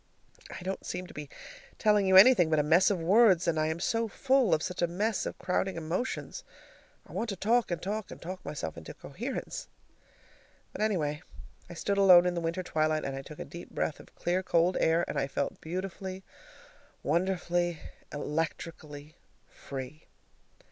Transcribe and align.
I 0.49 0.63
don't 0.63 0.83
seem 0.83 1.05
to 1.05 1.13
be 1.13 1.29
telling 1.77 2.07
you 2.07 2.15
anything 2.17 2.49
but 2.49 2.57
a 2.57 2.63
mess 2.63 2.89
of 2.89 2.99
words, 2.99 3.47
I 3.47 3.67
am 3.67 3.79
so 3.79 4.07
full 4.07 4.51
of 4.51 4.63
such 4.63 4.81
a 4.81 4.87
mess 4.87 5.27
of 5.27 5.37
crowding 5.37 5.75
emotions. 5.75 6.43
I 7.05 7.11
want 7.11 7.29
to 7.29 7.35
talk 7.35 7.69
and 7.69 7.79
talk 7.79 8.09
and 8.09 8.19
talk 8.19 8.43
myself 8.43 8.77
into 8.77 8.95
coherence. 8.95 9.67
But, 10.71 10.81
anyway, 10.81 11.21
I 11.69 11.75
stood 11.75 11.99
alone 11.99 12.25
in 12.25 12.33
the 12.33 12.41
winter 12.41 12.63
twilight, 12.63 13.05
and 13.05 13.15
I 13.15 13.21
took 13.21 13.37
a 13.37 13.45
deep 13.45 13.69
breath 13.69 13.99
of 13.99 14.15
clear 14.15 14.41
cold 14.41 14.75
air, 14.79 15.05
and 15.07 15.19
I 15.19 15.27
felt 15.27 15.61
beautifully, 15.61 16.23
wonderfully, 17.03 17.77
electrically 18.11 19.13
free. 19.45 20.07